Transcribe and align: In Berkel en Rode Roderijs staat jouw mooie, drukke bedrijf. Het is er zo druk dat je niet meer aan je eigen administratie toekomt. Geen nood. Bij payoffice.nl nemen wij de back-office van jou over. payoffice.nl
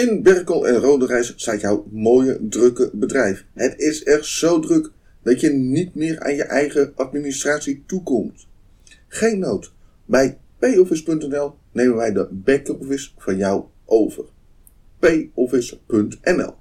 In 0.00 0.22
Berkel 0.22 0.66
en 0.66 0.74
Rode 0.74 0.86
Roderijs 0.86 1.32
staat 1.36 1.60
jouw 1.60 1.86
mooie, 1.90 2.48
drukke 2.48 2.90
bedrijf. 2.92 3.44
Het 3.54 3.78
is 3.78 4.06
er 4.06 4.24
zo 4.24 4.58
druk 4.58 4.90
dat 5.22 5.40
je 5.40 5.48
niet 5.48 5.94
meer 5.94 6.20
aan 6.20 6.34
je 6.34 6.42
eigen 6.42 6.92
administratie 6.94 7.84
toekomt. 7.86 8.46
Geen 9.08 9.38
nood. 9.38 9.72
Bij 10.04 10.38
payoffice.nl 10.58 11.54
nemen 11.72 11.96
wij 11.96 12.12
de 12.12 12.28
back-office 12.30 13.10
van 13.16 13.36
jou 13.36 13.64
over. 13.84 14.24
payoffice.nl 14.98 16.54